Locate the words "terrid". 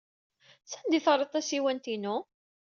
1.05-1.29